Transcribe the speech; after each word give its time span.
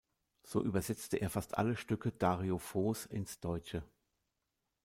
So 0.41 0.63
übersetzte 0.63 1.17
er 1.17 1.29
fast 1.29 1.59
alle 1.59 1.75
Stücke 1.75 2.11
Dario 2.11 2.57
Fos 2.57 3.05
ins 3.05 3.39
Deutsche. 3.39 3.83